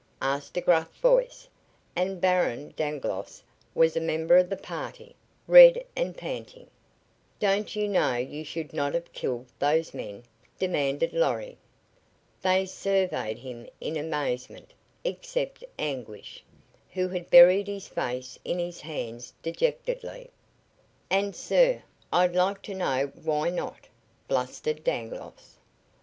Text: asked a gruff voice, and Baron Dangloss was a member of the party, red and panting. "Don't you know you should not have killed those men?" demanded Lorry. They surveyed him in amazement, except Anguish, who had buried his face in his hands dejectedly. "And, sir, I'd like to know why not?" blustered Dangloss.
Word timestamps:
asked 0.23 0.57
a 0.57 0.61
gruff 0.61 0.91
voice, 0.97 1.47
and 1.95 2.19
Baron 2.19 2.73
Dangloss 2.75 3.43
was 3.75 3.95
a 3.95 3.99
member 4.01 4.35
of 4.35 4.49
the 4.49 4.57
party, 4.57 5.15
red 5.45 5.85
and 5.95 6.17
panting. 6.17 6.65
"Don't 7.39 7.75
you 7.75 7.87
know 7.87 8.15
you 8.15 8.43
should 8.43 8.73
not 8.73 8.95
have 8.95 9.13
killed 9.13 9.45
those 9.59 9.93
men?" 9.93 10.23
demanded 10.57 11.13
Lorry. 11.13 11.55
They 12.41 12.65
surveyed 12.65 13.37
him 13.37 13.69
in 13.79 13.95
amazement, 13.95 14.73
except 15.03 15.63
Anguish, 15.77 16.43
who 16.93 17.07
had 17.09 17.29
buried 17.29 17.67
his 17.67 17.87
face 17.87 18.39
in 18.43 18.57
his 18.57 18.81
hands 18.81 19.33
dejectedly. 19.43 20.31
"And, 21.11 21.35
sir, 21.35 21.83
I'd 22.11 22.33
like 22.33 22.63
to 22.63 22.73
know 22.73 23.11
why 23.13 23.51
not?" 23.51 23.87
blustered 24.27 24.83
Dangloss. 24.83 25.59